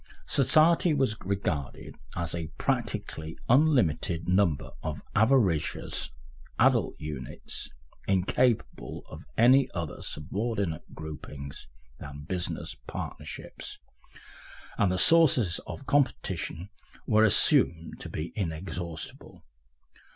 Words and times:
Society 0.25 0.95
was 0.95 1.15
regarded 1.23 1.95
as 2.15 2.33
a 2.33 2.47
practically 2.57 3.37
unlimited 3.47 4.27
number 4.27 4.71
of 4.81 5.03
avaricious 5.15 6.09
adult 6.57 6.99
units 6.99 7.69
incapable 8.07 9.03
of 9.11 9.25
any 9.37 9.69
other 9.75 10.01
subordinate 10.01 10.95
groupings 10.95 11.67
than 11.99 12.23
business 12.23 12.73
partnerships, 12.87 13.77
and 14.75 14.91
the 14.91 14.97
sources 14.97 15.59
of 15.67 15.85
competition 15.85 16.71
were 17.05 17.23
assumed 17.23 17.99
to 17.99 18.09
be 18.09 18.33
inexhaustible. 18.35 19.43